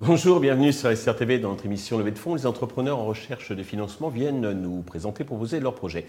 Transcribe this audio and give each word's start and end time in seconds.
Bonjour, 0.00 0.40
bienvenue 0.40 0.72
sur 0.72 0.96
SRTV 0.96 1.38
dans 1.38 1.50
notre 1.50 1.66
émission 1.66 1.98
Levée 1.98 2.10
de 2.10 2.18
fonds. 2.18 2.34
Les 2.34 2.46
entrepreneurs 2.46 2.98
en 2.98 3.06
recherche 3.06 3.50
de 3.50 3.62
financement 3.62 4.10
viennent 4.10 4.52
nous 4.52 4.82
présenter, 4.82 5.24
proposer 5.24 5.58
leurs 5.58 5.74
projets. 5.74 6.06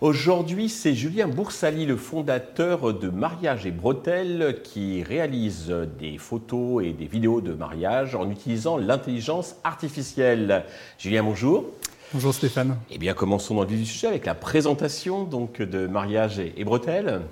Aujourd'hui, 0.00 0.68
c'est 0.68 0.94
Julien 0.94 1.28
Boursali, 1.28 1.84
le 1.84 1.96
fondateur 1.96 2.94
de 2.94 3.08
Mariage 3.08 3.66
et 3.66 3.70
Bretelles, 3.70 4.60
qui 4.62 5.02
réalise 5.02 5.74
des 5.98 6.18
photos 6.18 6.84
et 6.84 6.92
des 6.92 7.06
vidéos 7.06 7.40
de 7.40 7.52
mariage 7.52 8.14
en 8.14 8.30
utilisant 8.30 8.78
l'intelligence 8.78 9.56
artificielle. 9.64 10.64
Julien, 10.98 11.22
bonjour. 11.22 11.66
Bonjour 12.14 12.34
Stéphane. 12.34 12.76
Eh 12.90 12.98
bien, 12.98 13.14
commençons 13.14 13.54
dans 13.54 13.62
le 13.62 13.68
vif 13.68 13.78
du 13.78 13.86
sujet 13.86 14.06
avec 14.06 14.26
la 14.26 14.34
présentation 14.34 15.24
donc, 15.24 15.62
de 15.62 15.86
Mariage 15.86 16.38
et 16.40 16.62
Bretelles. 16.62 17.22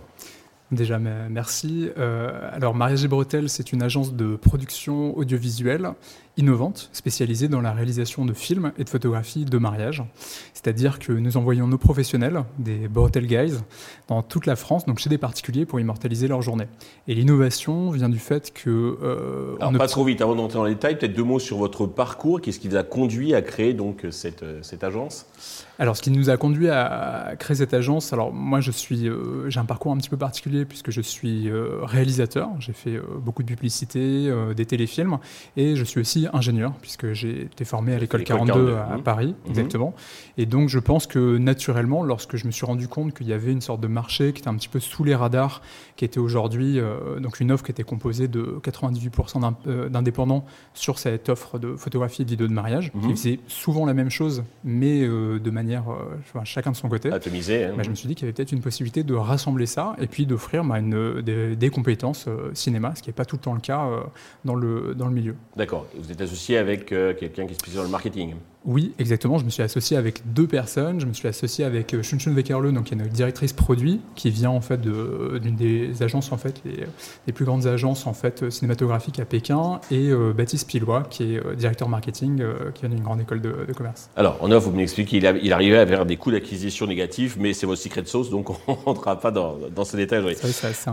Déjà, 0.72 1.00
merci. 1.00 1.90
Euh, 1.98 2.48
alors, 2.52 2.76
Mariage 2.76 3.04
et 3.04 3.08
Bretelles, 3.08 3.48
c'est 3.48 3.72
une 3.72 3.82
agence 3.82 4.14
de 4.14 4.36
production 4.36 5.16
audiovisuelle 5.16 5.94
innovante, 6.36 6.88
spécialisée 6.92 7.48
dans 7.48 7.60
la 7.60 7.72
réalisation 7.72 8.24
de 8.24 8.32
films 8.32 8.72
et 8.78 8.84
de 8.84 8.88
photographies 8.88 9.44
de 9.44 9.58
mariage. 9.58 10.02
C'est-à-dire 10.54 10.98
que 10.98 11.12
nous 11.12 11.36
envoyons 11.36 11.66
nos 11.66 11.76
professionnels, 11.76 12.44
des 12.58 12.88
Bretelles 12.88 13.26
Guys, 13.26 13.54
dans 14.08 14.22
toute 14.22 14.46
la 14.46 14.56
France, 14.56 14.86
donc 14.86 15.00
chez 15.00 15.10
des 15.10 15.18
particuliers, 15.18 15.66
pour 15.66 15.80
immortaliser 15.80 16.28
leur 16.28 16.40
journée. 16.40 16.66
Et 17.08 17.14
l'innovation 17.14 17.90
vient 17.90 18.08
du 18.08 18.18
fait 18.18 18.52
que... 18.52 18.96
Euh, 19.02 19.56
alors, 19.60 19.72
pas 19.72 19.88
trop 19.88 20.04
vite, 20.04 20.22
avant 20.22 20.34
d'entrer 20.34 20.58
dans 20.58 20.64
les 20.64 20.74
détails, 20.74 20.98
peut-être 20.98 21.14
deux 21.14 21.24
mots 21.24 21.40
sur 21.40 21.58
votre 21.58 21.86
parcours. 21.86 22.40
Qu'est-ce 22.40 22.60
qui 22.60 22.68
vous 22.68 22.76
a 22.76 22.84
conduit 22.84 23.34
à 23.34 23.42
créer 23.42 23.74
donc 23.74 24.06
cette, 24.10 24.42
euh, 24.42 24.60
cette 24.62 24.84
agence? 24.84 25.26
Alors, 25.78 25.96
ce 25.96 26.02
qui 26.02 26.10
nous 26.10 26.30
a 26.30 26.36
conduit 26.36 26.68
à 26.70 27.34
créer 27.38 27.56
cette 27.56 27.74
agence, 27.74 28.12
alors 28.12 28.32
moi, 28.32 28.60
je 28.60 28.70
suis, 28.70 29.08
euh, 29.08 29.50
j'ai 29.50 29.60
un 29.60 29.64
parcours 29.64 29.92
un 29.92 29.96
petit 29.96 30.10
peu 30.10 30.16
particulier 30.16 30.59
puisque 30.64 30.90
je 30.90 31.00
suis 31.00 31.48
euh, 31.48 31.78
réalisateur. 31.82 32.48
J'ai 32.58 32.72
fait 32.72 32.96
euh, 32.96 33.02
beaucoup 33.18 33.42
de 33.42 33.48
publicité, 33.48 34.30
des 34.56 34.66
téléfilms, 34.66 35.18
et 35.56 35.76
je 35.76 35.84
suis 35.84 36.00
aussi 36.00 36.26
ingénieur 36.32 36.72
puisque 36.80 37.12
j'ai 37.12 37.42
été 37.42 37.64
formé 37.64 37.94
à 37.94 37.98
l'école 37.98 38.24
42, 38.24 38.74
à, 38.74 38.96
mmh. 38.96 39.02
Paris, 39.02 39.34
mmh. 39.46 39.50
exactement. 39.50 39.94
Et 40.38 40.46
donc, 40.46 40.68
je 40.68 40.78
pense 40.78 41.06
que 41.06 41.38
naturellement, 41.38 42.02
lorsque 42.02 42.36
je 42.36 42.46
me 42.46 42.52
suis 42.52 42.66
rendu 42.66 42.88
compte 42.88 43.14
qu'il 43.14 43.28
y 43.28 43.32
avait 43.32 43.52
une 43.52 43.60
sorte 43.60 43.80
de 43.80 43.88
marché 43.88 44.32
qui 44.32 44.40
était 44.40 44.48
un 44.48 44.54
petit 44.54 44.68
peu 44.68 44.80
sous 44.80 45.04
les 45.04 45.14
radars, 45.14 45.62
qui 45.96 46.04
était 46.04 46.20
aujourd'hui 46.20 46.80
donc 47.20 47.40
une 47.40 47.52
offre 47.52 47.64
qui 47.64 47.72
était 47.72 47.82
composée 47.82 48.28
de 48.28 48.60
98% 48.62 49.90
d'indépendants 49.90 50.44
sur 50.74 50.98
cette 50.98 51.28
offre 51.28 51.58
de 51.58 51.76
photographie 51.76 52.22
et 52.22 52.24
de 52.24 52.30
vidéo 52.30 52.46
de 52.46 52.52
mariage, 52.52 52.92
mmh. 52.94 53.00
qui 53.00 53.10
faisait 53.10 53.40
souvent 53.48 53.86
la 53.86 53.94
même 53.94 54.10
chose, 54.10 54.44
mais 54.64 55.00
de 55.06 55.50
manière 55.50 55.84
euh, 55.90 56.44
chacun 56.44 56.70
de 56.70 56.76
son 56.76 56.88
côté. 56.88 57.10
Atomisé. 57.10 57.64
Hein. 57.64 57.74
Bah, 57.76 57.82
je 57.82 57.90
me 57.90 57.94
suis 57.94 58.08
dit 58.08 58.14
qu'il 58.14 58.24
y 58.24 58.28
avait 58.28 58.32
peut-être 58.32 58.52
une 58.52 58.60
possibilité 58.60 59.02
de 59.02 59.14
rassembler 59.14 59.66
ça 59.66 59.94
et 59.98 60.06
puis 60.06 60.26
d'offrir 60.26 60.49
bah, 60.58 60.80
des, 60.80 61.70
compétences 61.70 62.26
euh, 62.28 62.50
cinéma, 62.54 62.94
ce 62.94 63.02
qui 63.02 63.08
n'est 63.08 63.14
pas 63.14 63.24
tout 63.24 63.36
le 63.36 63.42
temps 63.42 63.54
le 63.54 63.60
cas 63.60 63.84
euh, 63.86 64.00
dans, 64.44 64.54
le, 64.54 64.94
dans 64.94 65.06
le 65.06 65.12
milieu. 65.12 65.36
D'accord. 65.56 65.86
Vous 65.96 66.10
êtes 66.10 66.20
associé 66.20 66.58
avec 66.58 66.86
quelqu'un 66.86 67.46
qui 67.46 67.52
est 67.52 67.54
spécialisé 67.54 67.78
dans 67.78 67.84
le 67.84 67.90
marketing 67.90 68.34
oui, 68.66 68.92
exactement. 68.98 69.38
Je 69.38 69.44
me 69.44 69.50
suis 69.50 69.62
associé 69.62 69.96
avec 69.96 70.20
deux 70.34 70.46
personnes. 70.46 71.00
Je 71.00 71.06
me 71.06 71.14
suis 71.14 71.26
associé 71.26 71.64
avec 71.64 71.94
euh, 71.94 72.02
Shunshun 72.02 72.34
Wekerle, 72.34 72.72
donc 72.74 72.84
qui 72.84 72.94
est 72.94 72.98
une 72.98 73.08
directrice 73.08 73.54
produit, 73.54 74.00
qui 74.16 74.28
vient 74.28 74.50
en 74.50 74.60
fait 74.60 74.80
d'une 74.80 75.56
des 75.56 76.02
agences 76.02 76.30
en 76.30 76.36
fait 76.36 76.60
les, 77.26 77.32
plus 77.32 77.44
grandes 77.46 77.66
agences 77.66 78.06
en 78.06 78.12
fait 78.12 78.50
cinématographiques 78.50 79.18
à 79.18 79.24
Pékin, 79.24 79.80
et 79.90 80.10
euh, 80.10 80.34
Baptiste 80.34 80.68
Pilois, 80.68 81.04
qui 81.08 81.34
est 81.34 81.38
euh, 81.38 81.54
directeur 81.54 81.88
marketing, 81.88 82.42
qui 82.74 82.82
vient 82.82 82.90
d'une 82.90 83.02
grande 83.02 83.20
école 83.20 83.40
de, 83.40 83.72
commerce. 83.74 84.10
Alors, 84.16 84.36
en 84.42 84.50
off, 84.50 84.64
vous 84.64 84.72
m'expliquez 84.72 85.20
qu'il 85.20 85.40
il 85.42 85.52
arrivait 85.52 85.78
à 85.78 85.86
faire 85.86 86.04
des 86.04 86.16
coûts 86.16 86.30
d'acquisition 86.30 86.86
négatifs, 86.86 87.36
mais 87.38 87.54
c'est 87.54 87.66
votre 87.66 87.80
secret 87.80 88.02
sauce, 88.04 88.28
donc 88.28 88.50
on 88.68 88.72
ne 88.72 88.76
rentrera 88.76 89.18
pas 89.18 89.30
dans, 89.30 89.56
dans 89.74 89.84
ces 89.84 89.96
détails. 89.96 90.36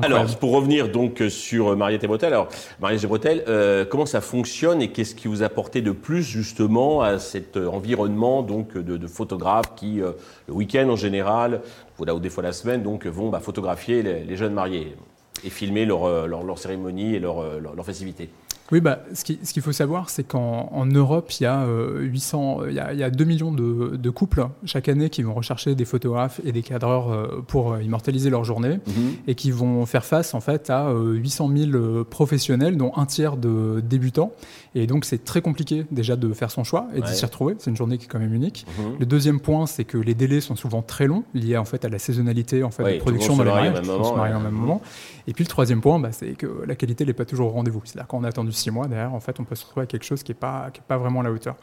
alors, 0.04 0.26
pour 0.38 0.52
revenir 0.52 0.90
donc 0.90 1.22
sur 1.30 1.76
Mariette 1.76 2.04
et 2.04 2.08
Bretel, 2.08 2.34
alors 2.34 2.48
Mariette 2.80 3.04
et 3.04 3.08
Bretel, 3.08 3.88
comment 3.90 4.06
ça 4.06 4.22
fonctionne 4.22 4.82
et 4.82 4.92
qu'est-ce 4.92 5.16
qui 5.16 5.28
vous 5.28 5.44
a 5.44 5.48
apporté 5.48 5.82
de 5.82 5.92
plus 5.92 6.24
justement 6.24 7.02
à 7.02 7.20
cette 7.20 7.57
environnement 7.66 8.44
donc 8.44 8.78
de, 8.78 9.08
photographes 9.08 9.76
qui, 9.76 10.02
euh, 10.02 10.12
le 10.48 10.54
week-end 10.54 10.90
en 10.90 10.96
général, 10.96 11.62
ou 12.00 12.20
des 12.20 12.30
fois 12.30 12.44
la 12.44 12.54
semaine, 12.54 12.84
donc 12.84 13.06
vont 13.06 13.30
bah, 13.30 13.40
photographier 13.40 14.04
les, 14.04 14.38
jeunes 14.38 14.54
mariés 14.54 14.96
et 15.44 15.50
filmer 15.50 15.86
leur, 15.86 16.06
euh, 16.06 16.28
leur, 16.28 16.60
cérémonie 16.60 17.16
et 17.16 17.20
leur, 17.20 17.40
euh, 17.40 17.60
leur, 17.60 17.86
festivité. 17.86 18.30
Oui, 18.72 18.82
bah, 18.82 19.00
ce 19.14 19.24
qu'il 19.24 19.62
faut 19.62 19.72
savoir, 19.72 20.10
c'est 20.10 20.24
qu'en 20.24 20.86
Europe, 20.86 21.32
il 21.40 21.44
y, 21.44 21.46
a, 21.46 21.66
800, 21.68 22.66
il, 22.68 22.74
y 22.74 22.80
a, 22.80 22.94
il 22.94 23.00
y 23.00 23.04
a 23.04 23.10
2 23.10 23.24
millions 23.24 23.52
de, 23.52 23.96
de, 23.96 24.10
couples 24.10 24.48
chaque 24.66 24.90
année 24.90 25.10
qui 25.10 25.24
vont 25.24 25.34
rechercher 25.34 25.76
des 25.76 25.86
photographes 25.86 26.42
et 26.44 26.52
des 26.52 26.64
cadreurs 26.64 27.44
pour 27.46 27.80
immortaliser 27.80 28.30
leur 28.30 28.44
journée 28.44 28.80
mhm. 28.88 29.14
et 29.28 29.36
qui 29.36 29.52
vont 29.52 29.86
faire 29.86 30.06
face 30.06 30.34
en 30.34 30.42
fait 30.42 30.70
à 30.70 30.92
800 30.92 31.52
000 31.56 32.04
professionnels, 32.06 32.78
dont 32.78 32.92
un 32.96 33.06
tiers 33.06 33.38
de 33.38 33.82
débutants. 33.82 34.32
Et 34.76 34.86
donc, 34.86 35.06
c'est 35.06 35.24
très 35.24 35.42
compliqué 35.42 35.86
déjà 35.92 36.16
de 36.16 36.34
faire 36.34 36.52
son 36.52 36.64
choix 36.64 36.88
et 36.94 37.02
de 37.02 37.08
s'y 37.08 37.26
retrouver. 37.26 37.56
C'est 37.58 37.70
une 37.70 37.78
journée 37.78 37.98
qui 37.98 38.06
est 38.06 38.08
quand 38.08 38.20
même 38.20 38.34
unique. 38.34 38.66
Mhm. 38.78 38.98
Le 39.00 39.06
deuxième 39.06 39.40
point, 39.40 39.66
c'est 39.66 39.86
que 39.86 39.98
les 39.98 40.14
délais 40.14 40.42
sont 40.42 40.56
souvent 40.56 40.82
très 40.82 41.08
longs, 41.08 41.24
liés 41.34 41.58
en 41.58 41.66
fait 41.66 41.86
à 41.86 41.90
la 41.90 42.00
saisonnalité 42.00 42.64
en 42.64 42.72
fait, 42.72 42.96
de 42.96 43.00
production 43.00 43.36
de 43.36 43.44
la 43.44 43.54
mariage. 43.54 43.78
Se 43.78 44.44
même 44.44 44.52
moment. 44.52 44.82
Et 45.28 45.34
puis, 45.34 45.44
le 45.44 45.50
troisième 45.50 45.82
point, 45.82 46.00
bah, 46.00 46.12
c'est 46.12 46.34
que 46.34 46.64
la 46.66 46.76
qualité 46.76 47.06
n'est 47.06 47.14
pas 47.14 47.26
toujours 47.26 47.48
au 47.48 47.52
rendez-vous. 47.52 47.82
C'est-à-dire 47.84 48.08
qu'on 48.08 48.24
a 48.24 48.28
attendu 48.28 48.52
six 48.58 48.72
mois, 48.72 48.88
derrière, 48.88 49.14
en 49.14 49.20
fait, 49.20 49.40
on 49.40 49.44
peut 49.44 49.56
se 49.56 49.64
retrouver 49.64 49.82
avec 49.82 49.92
quelque 49.92 50.06
chose 50.06 50.24
qui 50.24 50.32
n'est 50.32 50.38
pas, 50.38 50.70
pas 50.88 50.98
vraiment 50.98 51.22
à 51.22 51.24
la 51.24 51.32
hauteur. 51.32 51.56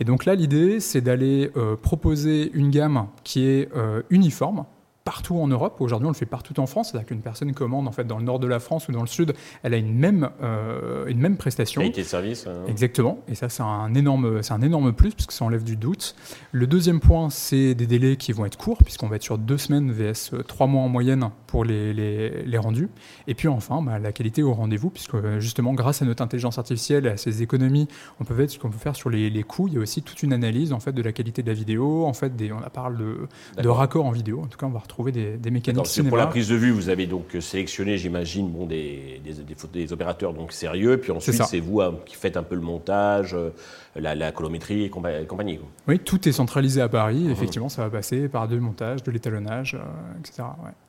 Et 0.00 0.04
donc 0.04 0.24
là, 0.24 0.34
l'idée, 0.34 0.80
c'est 0.80 1.00
d'aller 1.00 1.50
euh, 1.56 1.76
proposer 1.76 2.50
une 2.52 2.70
gamme 2.70 3.06
qui 3.22 3.46
est 3.46 3.68
euh, 3.76 4.02
uniforme, 4.10 4.64
partout 5.04 5.38
en 5.38 5.46
Europe. 5.46 5.80
Aujourd'hui, 5.80 6.06
on 6.06 6.10
le 6.10 6.16
fait 6.16 6.26
partout 6.26 6.58
en 6.58 6.66
France. 6.66 6.90
C'est-à-dire 6.90 7.06
qu'une 7.06 7.20
personne 7.20 7.52
commande 7.52 7.86
en 7.86 7.92
fait 7.92 8.04
dans 8.04 8.18
le 8.18 8.24
nord 8.24 8.38
de 8.38 8.46
la 8.46 8.58
France 8.58 8.88
ou 8.88 8.92
dans 8.92 9.02
le 9.02 9.06
sud, 9.06 9.34
elle 9.62 9.74
a 9.74 9.76
une 9.76 9.94
même, 9.94 10.30
euh, 10.42 11.06
une 11.06 11.18
même 11.18 11.36
prestation. 11.36 11.82
Qualité 11.82 12.02
de 12.02 12.06
service. 12.06 12.46
Hein. 12.46 12.64
Exactement. 12.68 13.18
Et 13.28 13.34
ça, 13.34 13.50
c'est 13.50 13.62
un 13.62 13.94
énorme, 13.94 14.42
c'est 14.42 14.54
un 14.54 14.62
énorme 14.62 14.92
plus 14.92 15.14
puisque 15.14 15.32
ça 15.32 15.44
enlève 15.44 15.62
du 15.62 15.76
doute. 15.76 16.16
Le 16.52 16.66
deuxième 16.66 17.00
point, 17.00 17.28
c'est 17.28 17.74
des 17.74 17.86
délais 17.86 18.16
qui 18.16 18.32
vont 18.32 18.46
être 18.46 18.56
courts 18.56 18.78
puisqu'on 18.78 19.08
va 19.08 19.16
être 19.16 19.22
sur 19.22 19.36
deux 19.36 19.58
semaines 19.58 19.92
vs 19.92 20.30
euh, 20.32 20.42
trois 20.42 20.66
mois 20.66 20.82
en 20.82 20.88
moyenne 20.88 21.30
pour 21.46 21.64
les, 21.64 21.92
les, 21.92 22.58
rendus. 22.58 22.88
Et 23.26 23.34
puis 23.34 23.48
enfin, 23.48 23.82
bah, 23.82 23.98
la 23.98 24.12
qualité 24.12 24.42
au 24.42 24.54
rendez-vous 24.54 24.90
puisque 24.90 25.14
euh, 25.14 25.38
justement, 25.38 25.74
grâce 25.74 26.00
à 26.00 26.06
notre 26.06 26.22
intelligence 26.22 26.58
artificielle 26.58 27.06
et 27.06 27.10
à 27.10 27.16
ces 27.16 27.42
économies, 27.42 27.88
on 28.20 28.24
peut 28.24 28.34
faire 28.34 28.50
ce 28.50 28.58
qu'on 28.58 28.70
peut 28.70 28.78
faire 28.78 28.96
sur 28.96 29.10
les, 29.10 29.28
les, 29.28 29.42
coûts. 29.42 29.68
Il 29.68 29.74
y 29.74 29.76
a 29.76 29.80
aussi 29.80 30.02
toute 30.02 30.22
une 30.22 30.32
analyse 30.32 30.72
en 30.72 30.80
fait 30.80 30.92
de 30.92 31.02
la 31.02 31.12
qualité 31.12 31.42
de 31.42 31.48
la 31.48 31.54
vidéo. 31.54 32.06
En 32.06 32.14
fait, 32.14 32.34
des, 32.34 32.52
on 32.52 32.60
parle 32.72 32.96
de, 32.96 33.28
de 33.62 33.68
raccords 33.68 34.06
en 34.06 34.10
vidéo. 34.10 34.40
En 34.40 34.46
tout 34.46 34.56
cas, 34.56 34.66
on 34.66 34.70
va 34.70 34.78
retrouver 34.78 34.93
des, 35.02 35.36
des 35.36 35.50
mécaniques 35.50 35.86
cinéma. 35.86 36.08
Pour 36.08 36.18
la 36.18 36.26
prise 36.26 36.48
de 36.48 36.54
vue, 36.54 36.70
vous 36.70 36.88
avez 36.88 37.06
donc 37.06 37.36
sélectionné, 37.40 37.98
j'imagine, 37.98 38.48
bon, 38.48 38.66
des, 38.66 39.20
des, 39.24 39.34
des, 39.72 39.92
opérateurs 39.92 40.32
donc 40.32 40.52
sérieux, 40.52 40.98
puis 40.98 41.12
ensuite 41.12 41.42
c'est 41.44 41.60
vous 41.60 41.80
hein, 41.80 41.96
qui 42.06 42.16
faites 42.16 42.36
un 42.36 42.42
peu 42.42 42.54
le 42.54 42.60
montage, 42.60 43.34
euh, 43.34 43.50
la, 43.96 44.14
la 44.14 44.32
colométrie 44.32 44.84
et 44.84 44.90
compagnie. 44.90 45.58
Oui, 45.88 45.98
tout 45.98 46.28
est 46.28 46.32
centralisé 46.32 46.80
à 46.80 46.88
Paris. 46.88 47.24
Mmh. 47.24 47.30
Effectivement, 47.30 47.68
ça 47.68 47.82
va 47.82 47.90
passer 47.90 48.28
par 48.28 48.48
du 48.48 48.60
montage, 48.60 49.02
de 49.02 49.10
l'étalonnage, 49.10 49.74
euh, 49.74 50.18
etc. 50.20 50.44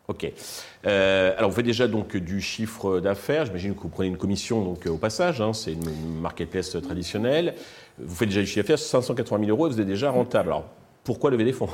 Ok. 0.07 0.31
Euh, 0.85 1.33
alors, 1.37 1.49
vous 1.49 1.55
faites 1.55 1.65
déjà 1.65 1.87
donc 1.87 2.15
du 2.15 2.41
chiffre 2.41 2.99
d'affaires. 2.99 3.45
J'imagine 3.45 3.75
que 3.75 3.81
vous 3.81 3.89
prenez 3.89 4.09
une 4.09 4.17
commission 4.17 4.63
donc 4.63 4.85
au 4.85 4.97
passage. 4.97 5.41
Hein, 5.41 5.53
c'est 5.53 5.73
une 5.73 6.19
marketplace 6.21 6.77
traditionnelle. 6.81 7.55
Vous 7.99 8.15
faites 8.15 8.29
déjà 8.29 8.41
du 8.41 8.47
chiffre 8.47 8.61
d'affaires, 8.61 8.79
580 8.79 9.45
000 9.45 9.49
euros, 9.49 9.67
et 9.67 9.69
vous 9.71 9.81
êtes 9.81 9.87
déjà 9.87 10.11
rentable. 10.11 10.49
Alors, 10.49 10.65
pourquoi 11.03 11.31
lever 11.31 11.45
des 11.45 11.53
fonds? 11.53 11.69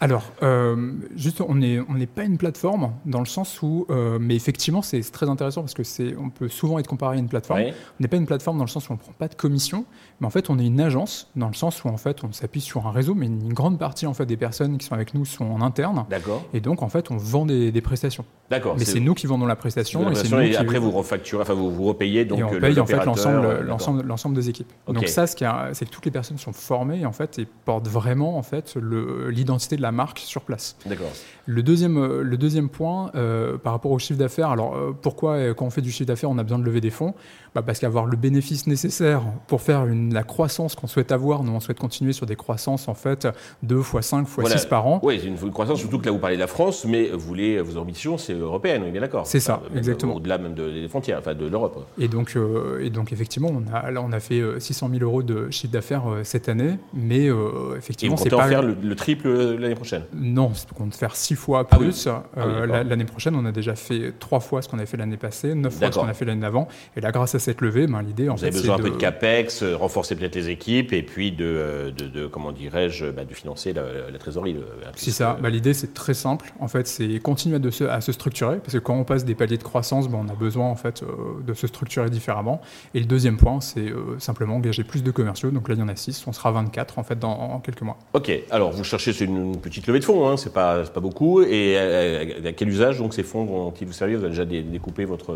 Alors, 0.00 0.24
euh, 0.42 0.92
juste, 1.16 1.40
on 1.40 1.54
n'est 1.54 1.78
on 1.80 1.94
pas 2.14 2.24
une 2.24 2.36
plateforme 2.36 2.92
dans 3.06 3.20
le 3.20 3.26
sens 3.26 3.62
où, 3.62 3.86
euh, 3.90 4.18
mais 4.20 4.34
effectivement, 4.34 4.82
c'est 4.82 5.00
très 5.00 5.28
intéressant 5.28 5.62
parce 5.62 5.74
que 5.74 5.84
c'est, 5.84 6.14
on 6.16 6.30
peut 6.30 6.48
souvent 6.48 6.78
être 6.78 6.88
comparé 6.88 7.16
à 7.16 7.20
une 7.20 7.28
plateforme. 7.28 7.60
On 7.60 7.72
n'est 8.00 8.08
pas 8.08 8.16
une 8.16 8.26
plateforme 8.26 8.58
dans 8.58 8.64
le 8.64 8.70
sens 8.70 8.88
où 8.88 8.92
on 8.92 8.96
ne 8.96 9.00
prend 9.00 9.12
pas 9.12 9.28
de 9.28 9.34
commission, 9.34 9.86
mais 10.20 10.26
en 10.26 10.30
fait, 10.30 10.50
on 10.50 10.58
est 10.58 10.66
une 10.66 10.80
agence 10.80 11.30
dans 11.36 11.48
le 11.48 11.54
sens 11.54 11.84
où 11.84 11.88
en 11.88 11.96
fait, 11.96 12.24
on 12.24 12.32
s'appuie 12.32 12.60
sur 12.60 12.86
un 12.86 12.90
réseau, 12.90 13.14
mais 13.14 13.26
une 13.26 13.52
grande 13.52 13.78
partie 13.78 14.06
en 14.06 14.14
fait 14.14 14.26
des 14.26 14.36
personnes 14.36 14.78
qui 14.78 14.86
sont 14.86 14.94
avec 14.94 15.14
nous 15.14 15.24
sont 15.24 15.46
en 15.46 15.60
interne. 15.60 16.04
D'accord. 16.10 16.44
Et 16.52 16.60
donc, 16.60 16.82
en 16.82 16.88
fait, 16.88 17.10
on 17.10 17.16
vend 17.16 17.46
des, 17.46 17.72
prestations. 17.80 18.24
D'accord. 18.50 18.76
Mais 18.78 18.84
c'est 18.84 19.00
nous 19.00 19.14
qui 19.14 19.26
vendons 19.26 19.46
la 19.46 19.56
prestation. 19.56 20.10
Et, 20.10 20.28
nous 20.28 20.40
et 20.40 20.56
après, 20.56 20.78
vous 20.78 20.90
refacturez, 20.90 21.42
enfin, 21.42 21.54
vous, 21.54 21.70
vous 21.70 21.84
repayez 21.84 22.24
donc. 22.24 22.40
Et 22.40 22.44
on 22.44 22.60
paye 22.60 22.80
en 22.80 22.86
fait 22.86 23.04
l'ensemble, 23.04 23.60
l'ensemble, 23.60 24.02
l'ensemble 24.02 24.34
des 24.34 24.50
équipes. 24.50 24.72
Donc 24.88 25.08
ça, 25.08 25.26
ce 25.26 25.36
qui 25.36 25.44
c'est 25.72 25.86
que 25.86 25.90
toutes 25.90 26.04
les 26.04 26.10
personnes 26.10 26.38
sont 26.38 26.52
formées 26.52 27.06
en 27.06 27.12
fait 27.12 27.38
et 27.38 27.46
portent 27.64 27.88
vraiment 27.88 28.36
en 28.36 28.42
fait 28.42 28.76
l'identité 28.76 29.76
de 29.76 29.82
la 29.84 29.92
marque 29.92 30.18
sur 30.18 30.42
place. 30.42 30.76
D'accord. 30.86 31.12
Le 31.46 31.62
deuxième, 31.62 31.98
euh, 31.98 32.22
le 32.22 32.36
deuxième 32.38 32.70
point, 32.70 33.10
euh, 33.14 33.58
par 33.58 33.74
rapport 33.74 33.90
au 33.90 33.98
chiffre 33.98 34.18
d'affaires, 34.18 34.48
alors 34.48 34.74
euh, 34.74 34.96
pourquoi 35.00 35.52
quand 35.54 35.66
on 35.66 35.70
fait 35.70 35.82
du 35.82 35.90
chiffre 35.90 36.08
d'affaires, 36.08 36.30
on 36.30 36.38
a 36.38 36.42
besoin 36.42 36.58
de 36.58 36.64
lever 36.64 36.80
des 36.80 36.90
fonds? 36.90 37.14
Bah, 37.54 37.62
Parce 37.62 37.78
qu'avoir 37.78 38.06
le 38.06 38.16
bénéfice 38.16 38.66
nécessaire 38.66 39.22
pour 39.46 39.60
faire 39.60 39.86
une, 39.86 40.12
la 40.12 40.22
croissance 40.24 40.74
qu'on 40.74 40.86
souhaite 40.86 41.12
avoir, 41.12 41.44
nous 41.44 41.52
on 41.52 41.60
souhaite 41.60 41.78
continuer 41.78 42.12
sur 42.12 42.26
des 42.26 42.34
croissances 42.34 42.88
en 42.88 42.94
fait 42.94 43.28
2 43.62 43.82
fois 43.82 44.02
5 44.02 44.26
fois 44.26 44.48
6 44.48 44.66
par 44.66 44.86
an. 44.86 45.00
Oui, 45.02 45.20
une, 45.24 45.36
une 45.40 45.52
croissance, 45.52 45.78
surtout 45.78 45.98
que 45.98 46.06
là 46.06 46.12
vous 46.12 46.18
parlez 46.18 46.36
de 46.36 46.40
la 46.40 46.46
France, 46.46 46.84
mais 46.86 47.10
vous 47.10 47.20
voulez, 47.20 47.60
vos 47.60 47.76
ambitions 47.76 48.16
c'est 48.16 48.32
européenne, 48.32 48.82
on 48.84 48.88
est 48.88 48.90
bien 48.90 49.02
d'accord 49.02 49.26
C'est 49.26 49.40
ça, 49.40 49.62
exactement. 49.76 50.16
Au-delà 50.16 50.38
même 50.38 50.54
des 50.54 50.88
frontières, 50.88 51.18
enfin 51.18 51.34
de 51.34 51.46
l'Europe. 51.46 51.86
Et 51.98 52.08
donc, 52.08 52.36
et 52.80 52.90
donc 52.90 53.12
effectivement, 53.12 53.50
on 53.52 53.72
a, 53.72 53.90
là 53.90 54.02
on 54.02 54.12
a 54.12 54.20
fait 54.20 54.42
600 54.58 54.88
000 54.90 55.02
euros 55.04 55.22
de 55.22 55.50
chiffre 55.50 55.72
d'affaires 55.72 56.04
cette 56.22 56.48
année, 56.48 56.78
mais 56.94 57.28
effectivement 57.76 58.16
c'est 58.16 58.30
pas... 58.30 58.46
en 58.46 58.48
faire 58.48 58.62
le, 58.62 58.96
triple 58.96 59.28
l'année 59.28 59.73
l'année 59.74 60.02
prochaine 60.02 60.02
Non, 60.14 60.52
on 60.70 60.74
compte 60.74 60.94
faire 60.94 61.16
six 61.16 61.34
fois 61.34 61.66
ah 61.70 61.76
plus. 61.76 62.08
Ah 62.08 62.56
l'année 62.84 63.04
prochaine, 63.04 63.34
on 63.36 63.44
a 63.44 63.52
déjà 63.52 63.74
fait 63.74 64.12
trois 64.18 64.40
fois 64.40 64.62
ce 64.62 64.68
qu'on 64.68 64.78
avait 64.78 64.86
fait 64.86 64.96
l'année 64.96 65.16
passée, 65.16 65.54
neuf 65.54 65.74
fois 65.74 65.90
ce 65.90 65.98
qu'on 65.98 66.08
a 66.08 66.14
fait 66.14 66.24
l'année 66.24 66.40
d'avant. 66.40 66.68
Et 66.96 67.00
là, 67.00 67.12
grâce 67.12 67.34
à 67.34 67.38
cette 67.38 67.60
levée, 67.60 67.86
ben, 67.86 68.02
l'idée, 68.02 68.28
en 68.28 68.34
Vous 68.34 68.44
avez 68.44 68.52
besoin 68.52 68.76
un 68.76 68.78
peu 68.78 68.90
de 68.90 68.96
capex, 68.96 69.62
renforcer 69.62 70.16
peut-être 70.16 70.34
les 70.34 70.50
équipes 70.50 70.92
et 70.92 71.02
puis 71.02 71.32
de, 71.32 71.92
de, 71.96 72.26
comment 72.26 72.52
dirais-je, 72.52 73.06
bah, 73.06 73.24
de 73.24 73.34
financer 73.34 73.72
la, 73.72 73.82
trésorerie. 74.18 74.56
C'est 74.96 75.10
ça. 75.10 75.38
Bah, 75.40 75.50
l'idée, 75.50 75.74
c'est 75.74 75.94
très 75.94 76.14
simple. 76.14 76.52
En 76.60 76.68
fait, 76.68 76.86
c'est 76.86 77.18
continuer 77.20 77.58
de 77.58 77.70
se, 77.70 77.84
à 77.84 78.00
se 78.00 78.12
structurer 78.12 78.58
parce 78.58 78.72
que 78.72 78.78
quand 78.78 78.94
on 78.94 79.04
passe 79.04 79.24
des 79.24 79.34
paliers 79.34 79.58
de 79.58 79.62
croissance, 79.62 80.08
ben, 80.08 80.24
on 80.24 80.28
a 80.28 80.34
besoin 80.36 80.66
en 80.66 80.76
fait 80.76 81.04
de 81.46 81.54
se 81.54 81.66
structurer 81.66 82.10
différemment. 82.10 82.60
Et 82.94 83.00
le 83.00 83.06
deuxième 83.06 83.36
point, 83.36 83.60
c'est 83.60 83.92
simplement 84.18 84.56
engager 84.56 84.84
plus 84.84 85.02
de 85.02 85.10
commerciaux. 85.10 85.50
Donc 85.50 85.68
là, 85.68 85.74
il 85.74 85.80
y 85.80 85.82
en 85.82 85.88
a 85.88 85.96
6. 85.96 86.24
On 86.26 86.32
sera 86.32 86.50
24 86.52 86.98
en 86.98 87.02
fait 87.02 87.18
dans 87.18 87.60
quelques 87.60 87.82
mois. 87.82 87.98
Ok. 88.12 88.30
Alors, 88.50 88.72
vous 88.72 88.84
cherchez 88.84 89.12
une, 89.24 89.56
petite 89.64 89.86
levée 89.86 90.00
de 90.00 90.04
fonds, 90.04 90.28
hein, 90.28 90.36
c'est 90.36 90.52
pas, 90.52 90.84
pas 90.84 91.00
beaucoup. 91.00 91.42
Et 91.42 91.78
à, 91.78 92.52
quel 92.52 92.68
usage 92.68 92.98
donc 92.98 93.14
ces 93.14 93.22
fonds 93.22 93.44
vont-ils 93.44 93.86
vous 93.86 93.92
servir? 93.92 94.18
Vous 94.18 94.24
avez 94.24 94.34
déjà 94.34 94.44
découpé 94.44 95.04
votre 95.04 95.34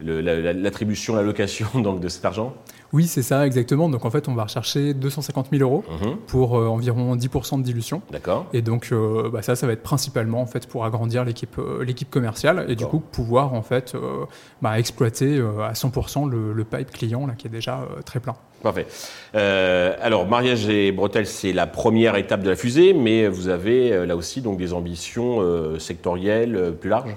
l'attribution, 0.00 1.16
l'allocation 1.16 1.66
donc 1.80 2.00
de 2.00 2.08
cet 2.08 2.24
argent 2.24 2.54
oui, 2.92 3.06
c'est 3.06 3.22
ça, 3.22 3.46
exactement. 3.46 3.88
Donc 3.88 4.04
en 4.04 4.10
fait, 4.10 4.28
on 4.28 4.34
va 4.34 4.44
rechercher 4.44 4.94
250 4.94 5.48
000 5.52 5.62
euros 5.62 5.84
mhm. 5.90 6.16
pour 6.26 6.58
euh, 6.58 6.66
environ 6.66 7.16
10% 7.16 7.58
de 7.58 7.62
dilution. 7.62 8.00
D'accord. 8.10 8.46
Et 8.52 8.62
donc 8.62 8.88
euh, 8.92 9.28
bah, 9.30 9.42
ça, 9.42 9.56
ça 9.56 9.66
va 9.66 9.74
être 9.74 9.82
principalement 9.82 10.40
en 10.40 10.46
fait 10.46 10.66
pour 10.66 10.84
agrandir 10.84 11.24
l'équipe 11.24 11.58
euh, 11.58 11.84
l'équipe 11.84 12.10
commerciale 12.10 12.66
et 12.68 12.76
du 12.76 12.86
coup 12.86 13.00
pouvoir 13.00 13.54
en 13.54 13.62
fait 13.62 13.94
bah, 14.62 14.78
exploiter 14.78 15.38
à 15.38 15.72
100% 15.72 16.28
le, 16.28 16.52
le, 16.52 16.64
pipe 16.64 16.90
client 16.90 17.26
là 17.26 17.34
qui 17.36 17.46
est 17.46 17.50
déjà 17.50 17.80
très 18.04 18.20
plein. 18.20 18.34
Parfait. 18.62 18.86
alors 19.34 20.26
mariage 20.26 20.68
et 20.68 20.92
bretelles, 20.92 21.26
c'est 21.26 21.52
la 21.52 21.66
première 21.66 22.16
étape 22.16 22.42
de 22.42 22.50
la 22.50 22.56
fusée, 22.56 22.92
mais 22.92 23.28
vous 23.28 23.48
avez 23.48 24.06
là 24.06 24.16
aussi 24.16 24.40
donc 24.40 24.58
des 24.58 24.72
ambitions 24.72 25.78
sectorielles 25.78 26.74
plus 26.80 26.90
larges? 26.90 27.14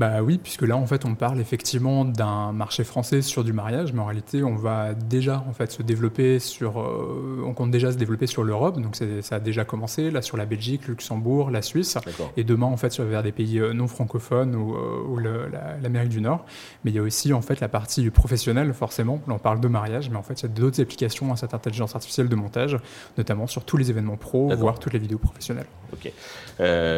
Bah 0.00 0.22
oui, 0.22 0.38
puisque 0.42 0.62
là 0.62 0.78
en 0.78 0.86
fait 0.86 1.04
on 1.04 1.14
parle 1.14 1.42
effectivement 1.42 2.06
d'un 2.06 2.52
marché 2.52 2.84
français 2.84 3.20
sur 3.20 3.44
du 3.44 3.52
mariage, 3.52 3.92
mais 3.92 4.00
en 4.00 4.06
réalité 4.06 4.42
on 4.42 4.56
va 4.56 4.94
déjà 4.94 5.44
en 5.46 5.52
fait 5.52 5.70
se 5.70 5.82
développer 5.82 6.38
sur, 6.38 6.80
euh, 6.80 7.44
on 7.44 7.52
compte 7.52 7.70
déjà 7.70 7.92
se 7.92 7.98
développer 7.98 8.26
sur 8.26 8.42
l'Europe, 8.42 8.80
donc 8.80 8.96
ça 9.20 9.34
a 9.34 9.40
déjà 9.40 9.66
commencé 9.66 10.10
là 10.10 10.22
sur 10.22 10.38
la 10.38 10.46
Belgique, 10.46 10.86
le 10.86 10.92
Luxembourg, 10.92 11.50
la 11.50 11.60
Suisse, 11.60 11.98
et 12.38 12.44
demain 12.44 12.64
en 12.64 12.78
fait 12.78 12.98
vers 12.98 13.22
des 13.22 13.30
pays 13.30 13.58
euh, 13.58 13.74
non 13.74 13.88
francophones 13.88 14.56
ou, 14.56 14.74
euh, 15.18 15.50
l'Amérique 15.82 16.08
du 16.08 16.22
Nord. 16.22 16.46
Mais 16.82 16.92
il 16.92 16.94
y 16.94 16.98
a 16.98 17.02
aussi 17.02 17.34
en 17.34 17.42
fait 17.42 17.60
la 17.60 17.68
partie 17.68 18.08
professionnelle 18.08 18.72
forcément. 18.72 19.20
Là 19.28 19.34
on 19.34 19.38
parle 19.38 19.60
de 19.60 19.68
mariage, 19.68 20.08
mais 20.08 20.16
en 20.16 20.22
fait 20.22 20.40
il 20.40 20.44
y 20.44 20.46
a 20.46 20.54
d'autres 20.54 20.80
applications 20.80 21.30
à 21.30 21.36
cette 21.36 21.52
intelligence 21.52 21.94
artificielle 21.94 22.30
de 22.30 22.36
montage, 22.36 22.78
notamment 23.18 23.46
sur 23.46 23.66
tous 23.66 23.76
les 23.76 23.90
événements 23.90 24.16
pro, 24.16 24.48
voire 24.56 24.78
toutes 24.78 24.94
les 24.94 24.98
vidéos 24.98 25.18
professionnelles. 25.18 25.68
Ok. 25.92 26.10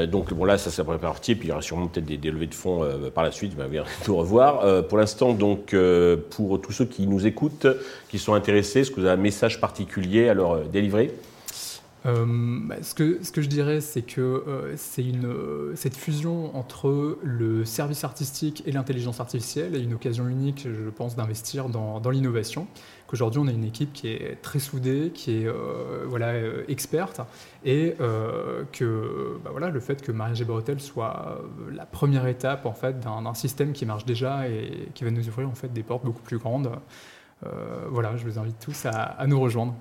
donc 0.08 0.32
bon 0.32 0.44
là 0.44 0.56
ça 0.56 0.70
c'est 0.70 0.78
la 0.78 0.84
première 0.84 1.00
partie, 1.00 1.34
puis 1.34 1.48
il 1.48 1.50
y 1.50 1.52
aura 1.52 1.62
sûrement 1.62 1.88
peut-être 1.88 2.04
des, 2.04 2.30
levées 2.30 2.46
de 2.46 2.54
fonds 2.54 2.84
euh, 2.91 2.91
par 3.14 3.24
la 3.24 3.32
suite, 3.32 3.54
va 3.54 3.66
tout 4.04 4.16
revoir. 4.16 4.64
Euh, 4.64 4.82
pour 4.82 4.98
l'instant, 4.98 5.32
donc, 5.32 5.74
euh, 5.74 6.16
pour 6.30 6.60
tous 6.60 6.72
ceux 6.72 6.84
qui 6.84 7.06
nous 7.06 7.26
écoutent, 7.26 7.66
qui 8.08 8.18
sont 8.18 8.34
intéressés, 8.34 8.80
est-ce 8.80 8.90
que 8.90 9.00
vous 9.00 9.06
avez 9.06 9.18
un 9.18 9.22
message 9.22 9.60
particulier 9.60 10.28
à 10.28 10.34
leur 10.34 10.60
délivrer? 10.60 11.12
Bah, 12.04 12.76
ce, 12.82 12.94
que, 12.94 13.42
je 13.42 13.48
dirais, 13.48 13.80
c'est 13.80 14.02
que 14.02 14.72
c'est 14.76 15.04
une, 15.04 15.76
cette 15.76 15.96
fusion 15.96 16.56
entre 16.56 17.18
le 17.22 17.64
service 17.64 18.04
artistique 18.04 18.62
et 18.66 18.72
l'intelligence 18.72 19.20
artificielle 19.20 19.76
est 19.76 19.82
une 19.82 19.94
occasion 19.94 20.28
unique, 20.28 20.66
je 20.66 20.90
pense, 20.90 21.16
d'investir 21.16 21.68
dans, 21.68 22.00
l'innovation. 22.10 22.66
Aujourd'hui, 23.12 23.40
on 23.40 23.46
a 23.46 23.50
une 23.50 23.64
équipe 23.64 23.92
qui 23.92 24.08
est 24.08 24.40
très 24.40 24.58
soudée, 24.58 25.10
qui 25.14 25.42
est 25.42 25.46
euh, 25.46 26.04
voilà, 26.06 26.28
euh, 26.28 26.64
experte, 26.68 27.20
et 27.62 27.94
euh, 28.00 28.64
que 28.72 29.38
bah, 29.44 29.50
voilà, 29.50 29.68
le 29.68 29.80
fait 29.80 30.00
que 30.00 30.12
Bretel 30.12 30.80
soit 30.80 31.42
la 31.70 31.84
première 31.84 32.26
étape 32.26 32.64
en 32.64 32.72
fait, 32.72 33.00
d'un 33.00 33.34
système 33.34 33.72
qui 33.72 33.84
marche 33.84 34.06
déjà 34.06 34.48
et 34.48 34.88
qui 34.94 35.04
va 35.04 35.10
nous 35.10 35.28
ouvrir 35.28 35.48
en 35.48 35.54
fait, 35.54 35.70
des 35.72 35.82
portes 35.82 36.04
beaucoup 36.04 36.22
plus 36.22 36.38
grandes. 36.38 36.70
voilà, 37.90 38.16
je 38.16 38.24
vous 38.24 38.38
invite 38.38 38.58
tous 38.58 38.86
à 38.86 39.26
nous 39.26 39.38
rejoindre. 39.38 39.74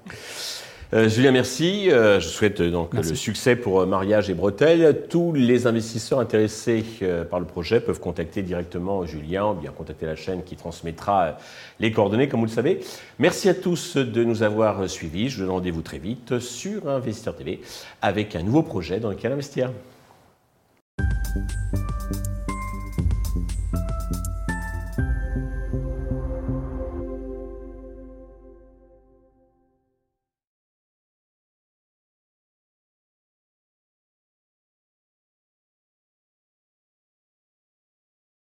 Euh, 0.94 1.08
Julien, 1.08 1.32
merci. 1.32 1.90
Euh, 1.90 2.20
je 2.20 2.28
souhaite 2.28 2.60
euh, 2.60 2.70
donc 2.70 2.94
le 2.94 3.04
succès 3.04 3.56
pour 3.56 3.86
Mariage 3.88 4.30
et 4.30 4.34
Bretelles. 4.34 5.04
Tous 5.10 5.32
les 5.32 5.66
investisseurs 5.66 6.20
intéressés 6.20 6.84
par 7.30 7.40
le 7.40 7.46
projet 7.46 7.80
peuvent 7.80 8.00
contacter 8.00 8.42
directement 8.42 9.06
Julien 9.06 9.52
ou 9.52 9.54
bien 9.54 9.72
contacter 9.72 10.06
la 10.06 10.18
chaîne 10.18 10.44
qui 10.44 10.58
transmettra 10.58 11.38
les 11.80 11.92
coordonnées, 11.92 12.28
comme 12.28 12.42
vous 12.42 12.46
le 12.46 12.52
savez. 12.52 12.82
Merci 13.20 13.48
à 13.48 13.54
tous 13.54 13.96
de 13.96 14.24
nous 14.24 14.44
avoir 14.44 14.90
suivis. 14.90 15.30
Je 15.30 15.38
vous 15.38 15.44
donne 15.44 15.52
rendez-vous 15.52 15.82
très 15.82 15.98
vite 15.98 16.40
sur 16.40 16.90
Investisseur 16.90 17.36
TV 17.36 17.62
avec 18.02 18.36
un 18.36 18.44
nouveau 18.44 18.62
projet 18.62 19.00
dans 19.00 19.10
lequel 19.10 19.32
investir. 19.32 19.72